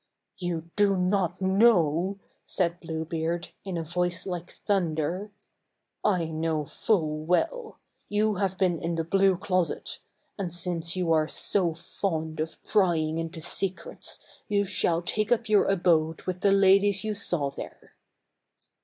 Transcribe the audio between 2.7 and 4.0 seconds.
Blue Beard, in a